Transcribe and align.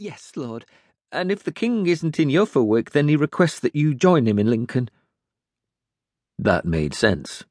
Yes, 0.00 0.32
Lord. 0.34 0.64
And 1.12 1.30
if 1.30 1.44
the 1.44 1.52
king 1.52 1.86
isn't 1.86 2.18
in 2.18 2.30
Eoferwic, 2.30 2.92
then 2.92 3.08
he 3.08 3.16
requests 3.16 3.60
that 3.60 3.76
you 3.76 3.92
join 3.92 4.26
him 4.26 4.38
in 4.38 4.48
Lincoln. 4.48 4.88
That 6.38 6.64
made 6.64 6.94
sense. 6.94 7.44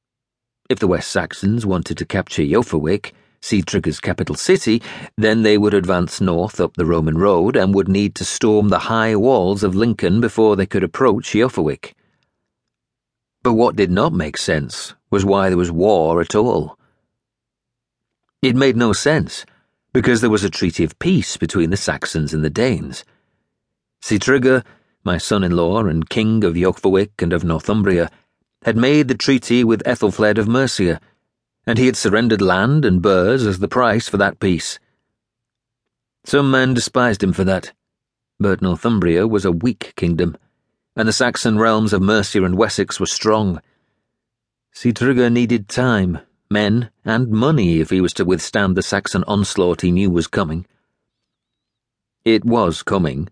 If 0.67 0.79
the 0.79 0.87
West 0.87 1.11
Saxons 1.11 1.63
wanted 1.63 1.99
to 1.99 2.07
capture 2.07 2.41
Eoferwic, 2.41 3.11
Sigtryggr's 3.39 3.99
capital 3.99 4.33
city, 4.33 4.81
then 5.15 5.43
they 5.43 5.59
would 5.59 5.75
advance 5.75 6.19
north 6.19 6.59
up 6.59 6.73
the 6.73 6.87
Roman 6.87 7.19
road 7.19 7.55
and 7.55 7.75
would 7.75 7.87
need 7.87 8.15
to 8.15 8.25
storm 8.25 8.69
the 8.69 8.79
high 8.89 9.15
walls 9.15 9.61
of 9.61 9.75
Lincoln 9.75 10.19
before 10.19 10.55
they 10.55 10.65
could 10.65 10.83
approach 10.83 11.33
Eoferwic. 11.33 11.93
But 13.43 13.53
what 13.53 13.75
did 13.75 13.91
not 13.91 14.11
make 14.11 14.37
sense 14.37 14.95
was 15.11 15.23
why 15.23 15.49
there 15.49 15.57
was 15.57 15.71
war 15.71 16.19
at 16.19 16.33
all. 16.33 16.79
It 18.41 18.55
made 18.55 18.75
no 18.75 18.91
sense, 18.91 19.45
because 19.91 20.21
there 20.21 20.29
was 20.29 20.43
a 20.43 20.49
treaty 20.49 20.83
of 20.83 20.99
peace 20.99 21.37
between 21.37 21.69
the 21.69 21.77
Saxons 21.77 22.33
and 22.33 22.43
the 22.43 22.49
Danes. 22.49 23.03
Sigtryggr, 24.03 24.63
my 25.03 25.17
son 25.17 25.43
in 25.43 25.55
law 25.55 25.83
and 25.83 26.09
king 26.09 26.43
of 26.43 26.53
Eoferwic 26.53 27.21
and 27.21 27.33
of 27.33 27.43
Northumbria, 27.43 28.09
had 28.63 28.77
made 28.77 29.07
the 29.07 29.15
treaty 29.15 29.63
with 29.63 29.83
Aethelflaed 29.83 30.37
of 30.37 30.47
Mercia, 30.47 30.99
and 31.65 31.77
he 31.77 31.85
had 31.85 31.95
surrendered 31.95 32.41
land 32.41 32.85
and 32.85 33.01
burhs 33.01 33.45
as 33.47 33.59
the 33.59 33.67
price 33.67 34.07
for 34.07 34.17
that 34.17 34.39
peace. 34.39 34.79
Some 36.25 36.51
men 36.51 36.73
despised 36.73 37.23
him 37.23 37.33
for 37.33 37.43
that, 37.45 37.73
but 38.39 38.61
Northumbria 38.61 39.27
was 39.27 39.45
a 39.45 39.51
weak 39.51 39.93
kingdom, 39.95 40.37
and 40.95 41.07
the 41.07 41.13
Saxon 41.13 41.57
realms 41.57 41.93
of 41.93 42.01
Mercia 42.01 42.43
and 42.43 42.57
Wessex 42.57 42.99
were 42.99 43.05
strong. 43.05 43.61
Sigtryggr 44.75 45.31
needed 45.31 45.67
time, 45.67 46.19
men, 46.51 46.89
and 47.05 47.29
money 47.29 47.79
if 47.79 47.91
he 47.91 48.01
was 48.01 48.11
to 48.11 48.25
withstand 48.25 48.75
the 48.75 48.81
Saxon 48.81 49.23
onslaught 49.27 49.81
he 49.81 49.91
knew 49.91 50.09
was 50.09 50.25
coming. 50.25 50.65
It 52.25 52.43
was 52.43 52.81
coming, 52.81 53.29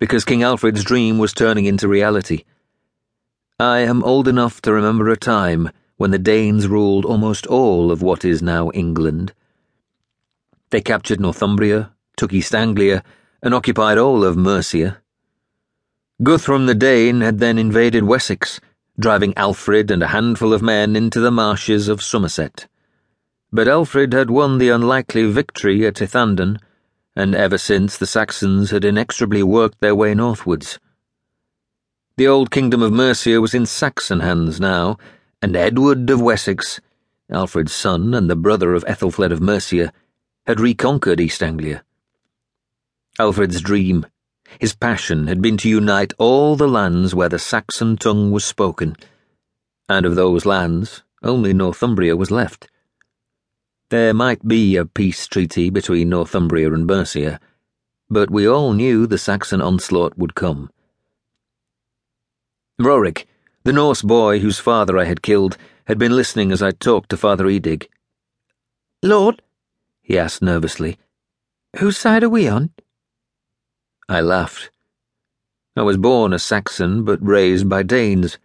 because 0.00 0.24
King 0.24 0.42
Alfred's 0.42 0.82
dream 0.82 1.18
was 1.18 1.32
turning 1.32 1.66
into 1.66 1.86
reality. 1.86 2.42
I 3.60 3.78
am 3.78 4.02
old 4.02 4.26
enough 4.26 4.60
to 4.62 4.72
remember 4.72 5.08
a 5.08 5.16
time 5.16 5.70
when 5.96 6.10
the 6.10 6.18
Danes 6.18 6.66
ruled 6.66 7.04
almost 7.04 7.46
all 7.46 7.92
of 7.92 8.02
what 8.02 8.24
is 8.24 8.42
now 8.42 8.70
England. 8.72 9.32
They 10.70 10.80
captured 10.80 11.20
Northumbria, 11.20 11.92
took 12.16 12.32
East 12.32 12.52
Anglia, 12.52 13.04
and 13.42 13.54
occupied 13.54 13.96
all 13.96 14.24
of 14.24 14.36
Mercia. 14.36 14.98
Guthrum 16.20 16.66
the 16.66 16.74
Dane 16.74 17.20
had 17.20 17.38
then 17.38 17.58
invaded 17.58 18.02
Wessex, 18.02 18.60
driving 18.98 19.34
Alfred 19.36 19.90
and 19.90 20.02
a 20.02 20.08
handful 20.08 20.52
of 20.52 20.62
men 20.62 20.96
into 20.96 21.20
the 21.20 21.30
marshes 21.30 21.88
of 21.88 22.02
Somerset. 22.02 22.66
But 23.52 23.68
Alfred 23.68 24.12
had 24.12 24.30
won 24.30 24.58
the 24.58 24.70
unlikely 24.70 25.30
victory 25.30 25.86
at 25.86 26.00
Ethandun, 26.00 26.58
and 27.14 27.34
ever 27.34 27.58
since 27.58 27.96
the 27.96 28.06
Saxons 28.06 28.70
had 28.70 28.84
inexorably 28.84 29.42
worked 29.42 29.80
their 29.80 29.94
way 29.94 30.14
northwards. 30.14 30.78
The 32.16 32.26
old 32.26 32.50
kingdom 32.50 32.82
of 32.82 32.92
Mercia 32.92 33.40
was 33.40 33.54
in 33.54 33.66
Saxon 33.66 34.20
hands 34.20 34.58
now, 34.58 34.96
and 35.42 35.54
Edward 35.54 36.08
of 36.08 36.20
Wessex, 36.20 36.80
Alfred's 37.30 37.72
son 37.72 38.14
and 38.14 38.30
the 38.30 38.36
brother 38.36 38.72
of 38.72 38.84
Aethelflaed 38.84 39.32
of 39.32 39.40
Mercia, 39.40 39.92
had 40.46 40.60
reconquered 40.60 41.20
East 41.20 41.42
Anglia. 41.42 41.84
Alfred's 43.18 43.60
dream, 43.60 44.06
his 44.60 44.74
passion, 44.74 45.26
had 45.26 45.42
been 45.42 45.56
to 45.58 45.68
unite 45.68 46.12
all 46.18 46.56
the 46.56 46.68
lands 46.68 47.14
where 47.14 47.28
the 47.28 47.38
Saxon 47.38 47.96
tongue 47.96 48.30
was 48.30 48.44
spoken, 48.44 48.96
and 49.88 50.04
of 50.06 50.14
those 50.14 50.46
lands, 50.46 51.02
only 51.22 51.52
Northumbria 51.52 52.16
was 52.16 52.30
left. 52.30 52.68
There 53.90 54.14
might 54.14 54.46
be 54.46 54.76
a 54.76 54.84
peace 54.84 55.26
treaty 55.26 55.70
between 55.70 56.08
Northumbria 56.08 56.72
and 56.72 56.86
Mercia, 56.86 57.38
but 58.10 58.30
we 58.30 58.48
all 58.48 58.72
knew 58.72 59.06
the 59.06 59.18
Saxon 59.18 59.60
onslaught 59.60 60.18
would 60.18 60.34
come. 60.34 60.70
Rorik, 62.80 63.26
the 63.64 63.72
Norse 63.72 64.02
boy 64.02 64.40
whose 64.40 64.58
father 64.58 64.98
I 64.98 65.04
had 65.04 65.22
killed 65.22 65.56
had 65.86 65.98
been 65.98 66.14
listening 66.14 66.52
as 66.52 66.62
I 66.62 66.72
talked 66.72 67.10
to 67.10 67.16
Father 67.16 67.46
Edig. 67.48 67.88
Lord? 69.02 69.42
he 70.02 70.18
asked 70.18 70.42
nervously. 70.42 70.98
Whose 71.78 71.96
side 71.96 72.22
are 72.22 72.28
we 72.28 72.48
on? 72.48 72.70
I 74.08 74.20
laughed. 74.20 74.70
I 75.76 75.82
was 75.82 75.96
born 75.96 76.32
a 76.32 76.38
Saxon, 76.38 77.04
but 77.04 77.18
raised 77.20 77.68
by 77.68 77.82
Danes. 77.82 78.38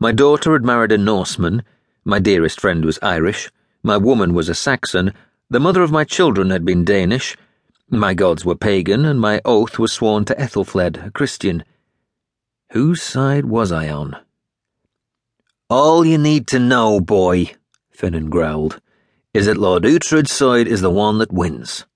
My 0.00 0.10
daughter 0.10 0.52
had 0.52 0.64
married 0.64 0.90
a 0.90 0.98
Norseman, 0.98 1.62
my 2.04 2.18
dearest 2.18 2.60
friend 2.60 2.84
was 2.84 2.98
Irish, 3.00 3.50
my 3.84 3.96
woman 3.96 4.34
was 4.34 4.48
a 4.48 4.54
Saxon, 4.54 5.14
the 5.48 5.60
mother 5.60 5.82
of 5.82 5.92
my 5.92 6.02
children 6.02 6.50
had 6.50 6.64
been 6.64 6.84
Danish, 6.84 7.36
my 7.88 8.14
gods 8.14 8.44
were 8.44 8.56
pagan, 8.56 9.04
and 9.04 9.20
my 9.20 9.40
oath 9.44 9.78
was 9.78 9.92
sworn 9.92 10.24
to 10.24 10.34
Aethelflaed, 10.34 11.06
a 11.06 11.10
Christian. 11.12 11.64
Whose 12.72 13.00
side 13.00 13.44
was 13.44 13.70
I 13.70 13.88
on? 13.88 14.16
All 15.70 16.04
you 16.04 16.18
need 16.18 16.48
to 16.48 16.58
know, 16.58 17.00
boy, 17.00 17.52
Finan 17.96 18.28
growled, 18.28 18.80
is 19.32 19.46
that 19.46 19.56
Lord 19.56 19.84
Uhtred's 19.84 20.32
side 20.32 20.66
is 20.66 20.80
the 20.80 20.90
one 20.90 21.18
that 21.18 21.32
wins. 21.32 21.86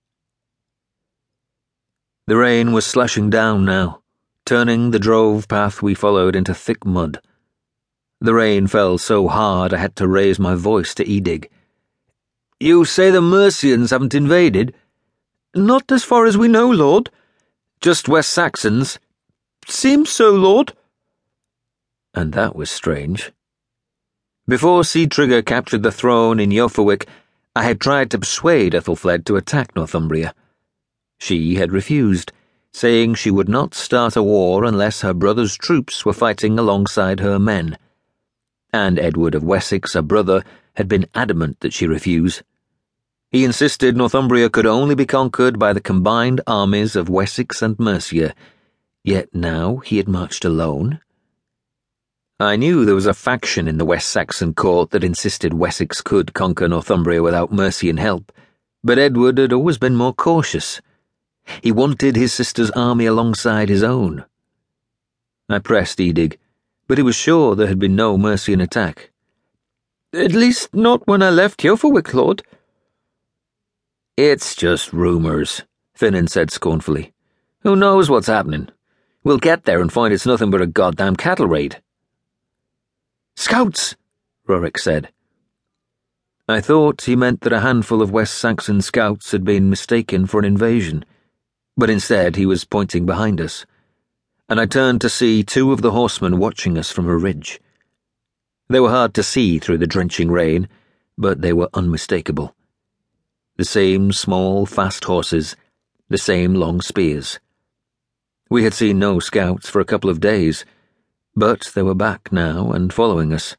The 2.31 2.37
rain 2.37 2.71
was 2.71 2.87
slushing 2.87 3.29
down 3.29 3.65
now, 3.65 4.03
turning 4.47 4.93
the 4.93 5.01
drove 5.01 5.49
path 5.49 5.83
we 5.83 5.95
followed 5.95 6.37
into 6.37 6.55
thick 6.55 6.87
mud. 6.87 7.21
The 8.21 8.35
rain 8.35 8.69
fell 8.69 8.99
so 8.99 9.27
hard 9.27 9.75
I 9.75 9.79
had 9.79 9.97
to 9.97 10.07
raise 10.07 10.39
my 10.39 10.55
voice 10.55 10.95
to 10.95 11.05
Edig. 11.05 11.51
You 12.61 12.85
say 12.85 13.11
the 13.11 13.21
Mercians 13.21 13.91
haven't 13.91 14.15
invaded? 14.15 14.77
Not 15.57 15.91
as 15.91 16.05
far 16.05 16.25
as 16.25 16.39
we 16.39 16.47
know, 16.47 16.71
Lord. 16.71 17.11
Just 17.81 18.09
West 18.09 18.31
Saxons? 18.31 19.01
Seems 19.67 20.11
so, 20.11 20.31
Lord. 20.31 20.73
And 22.15 22.33
that 22.35 22.55
was 22.55 22.71
strange. 22.71 23.33
Before 24.47 24.83
Sigtryggr 24.83 25.45
captured 25.45 25.83
the 25.83 25.91
throne 25.91 26.39
in 26.39 26.51
Eoferwic, 26.51 27.09
I 27.57 27.65
had 27.65 27.81
tried 27.81 28.09
to 28.13 28.21
persuade 28.21 28.75
Aethelflaed 28.75 29.25
to 29.25 29.35
attack 29.35 29.75
Northumbria. 29.75 30.33
She 31.21 31.55
had 31.55 31.71
refused, 31.71 32.33
saying 32.73 33.15
she 33.15 33.31
would 33.31 33.49
not 33.49 33.75
start 33.75 34.17
a 34.17 34.23
war 34.23 34.65
unless 34.65 35.03
her 35.03 35.15
brother's 35.15 35.57
troops 35.57 36.05
were 36.05 36.13
fighting 36.13 36.59
alongside 36.59 37.21
her 37.21 37.39
men. 37.39 37.79
And 38.73 38.99
Edward 38.99 39.37
of 39.37 39.45
Wessex, 39.45 39.93
her 39.93 40.03
brother, 40.03 40.43
had 40.75 40.89
been 40.89 41.07
adamant 41.15 41.61
that 41.61 41.73
she 41.73 41.87
refuse. 41.87 42.43
He 43.31 43.45
insisted 43.45 43.97
Northumbria 43.97 44.51
could 44.51 44.67
only 44.67 44.97
be 44.97 45.07
conquered 45.07 45.59
by 45.59 45.73
the 45.73 45.81
combined 45.81 46.41
armies 46.49 46.97
of 46.97 47.09
Wessex 47.09 47.63
and 47.63 47.79
Mercia, 47.79 48.35
yet 49.05 49.33
now 49.33 49.77
he 49.77 49.99
had 49.99 50.09
marched 50.09 50.45
alone 50.45 51.01
I 52.43 52.57
knew 52.57 52.87
there 52.87 52.95
was 52.95 53.05
a 53.05 53.13
faction 53.13 53.69
in 53.69 53.77
the 53.77 53.85
West 53.85 54.09
Saxon 54.09 54.55
court 54.55 54.93
that 54.93 55.05
insisted 55.05 55.53
Wessex 55.53 56.01
could 56.01 56.33
conquer 56.33 56.67
Northumbria 56.69 57.23
without 57.23 57.53
Mercian 57.53 57.99
help, 57.99 58.33
but 58.83 58.99
Edward 58.99 59.37
had 59.37 59.53
always 59.53 59.77
been 59.77 59.95
more 59.95 60.15
cautious. 60.15 60.81
He 61.63 61.73
wanted 61.73 62.17
his 62.17 62.33
sister's 62.33 62.71
army 62.73 63.07
alongside 63.07 63.69
his 63.69 63.83
own. 63.83 64.25
I 65.49 65.59
pressed 65.59 66.01
Edig, 66.01 66.39
but 66.87 66.99
he 66.99 67.03
was 67.03 67.17
sure 67.17 67.55
there 67.55 67.67
had 67.67 67.79
been 67.79 67.97
no 67.97 68.17
Mercian 68.17 68.61
attack. 68.61 69.11
At 70.13 70.33
least 70.33 70.75
not 70.75 71.07
when 71.07 71.23
I 71.23 71.31
left 71.31 71.61
Eoferwic, 71.61 72.13
Lord. 72.15 72.43
It's 74.17 74.55
just 74.55 74.93
rumours, 74.93 75.63
Finan 75.99 76.29
said 76.29 76.51
scornfully. 76.51 77.13
Who 77.61 77.77
knows 77.77 78.11
what's 78.11 78.27
happening? 78.27 78.69
We'll 79.23 79.39
get 79.39 79.65
there 79.65 79.81
and 79.81 79.93
find 79.93 80.15
it's 80.15 80.27
nothing 80.27 80.51
but 80.51 80.63
a 80.63 80.67
goddamn 80.67 81.17
cattle 81.17 81.47
raid. 81.47 81.83
Scouts, 83.37 83.97
Rorik 84.49 84.79
said. 84.79 85.11
I 86.49 86.61
thought 86.61 87.03
he 87.03 87.15
meant 87.15 87.43
that 87.43 87.53
a 87.53 87.61
handful 87.61 88.03
of 88.03 88.11
West 88.11 88.35
Saxon 88.35 88.83
scouts 88.83 89.31
had 89.31 89.45
been 89.45 89.71
mistaken 89.71 90.27
for 90.27 90.41
an 90.41 90.45
invasion, 90.45 91.05
but 91.81 91.91
instead 91.91 92.37
he 92.37 92.47
was 92.47 92.65
pointing 92.65 93.05
behind 93.05 93.41
us, 93.41 93.67
and 94.49 94.61
I 94.61 94.67
turned 94.67 95.01
to 95.01 95.09
see 95.09 95.43
two 95.43 95.73
of 95.73 95.83
the 95.83 95.91
horsemen 95.91 96.39
watching 96.39 96.79
us 96.79 96.93
from 96.93 97.09
a 97.09 97.17
ridge. 97.17 97.61
They 98.69 98.79
were 98.79 98.91
hard 98.91 99.13
to 99.15 99.25
see 99.25 99.59
through 99.59 99.79
the 99.79 99.89
drenching 99.89 100.31
rain, 100.31 100.69
but 101.19 101.41
they 101.41 101.53
were 101.53 101.69
unmistakable. 101.75 102.55
The 103.57 103.65
same 103.65 104.13
small, 104.13 104.65
fast 104.65 105.03
horses, 105.03 105.57
the 106.09 106.19
same 106.19 106.55
long 106.55 106.81
spears. 106.81 107.41
We 108.49 108.63
had 108.63 108.75
seen 108.75 109.01
no 109.01 109.19
scouts 109.19 109.69
for 109.69 109.81
a 109.81 109.85
couple 109.85 110.09
of 110.11 110.21
days 110.21 110.65
but 111.37 111.71
they 111.75 111.83
were 111.83 111.95
back 111.95 112.33
now 112.33 112.73
and 112.73 112.93
following 112.93 113.33
us. 113.33 113.57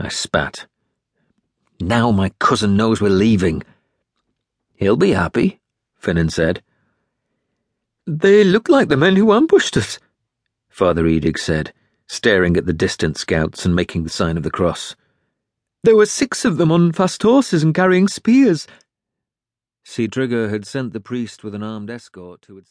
I 0.00 0.08
spat. 0.08 0.66
Now 1.80 2.10
my 2.10 2.30
cousin 2.38 2.76
knows 2.76 3.00
we're 3.00 3.08
leaving. 3.08 3.62
He'll 4.74 4.96
be 4.96 5.10
happy, 5.10 5.60
Finan 6.02 6.30
said. 6.30 6.62
They 8.10 8.42
look 8.42 8.70
like 8.70 8.88
the 8.88 8.96
men 8.96 9.16
who 9.16 9.34
ambushed 9.34 9.76
us, 9.76 9.98
Father 10.70 11.06
Edig 11.06 11.36
said, 11.36 11.74
staring 12.06 12.56
at 12.56 12.64
the 12.64 12.72
distant 12.72 13.18
scouts 13.18 13.66
and 13.66 13.76
making 13.76 14.04
the 14.04 14.08
sign 14.08 14.38
of 14.38 14.44
the 14.44 14.50
cross. 14.50 14.96
There 15.84 15.94
were 15.94 16.06
six 16.06 16.46
of 16.46 16.56
them 16.56 16.72
on 16.72 16.92
fast 16.92 17.22
horses 17.22 17.62
and 17.62 17.74
carrying 17.74 18.08
spears. 18.08 18.66
Sigtryggr 19.84 20.48
had 20.48 20.66
sent 20.66 20.94
the 20.94 21.00
priest 21.00 21.44
with 21.44 21.54
an 21.54 21.62
armed 21.62 21.90
escort 21.90 22.46
who 22.48 22.56
had 22.56 22.66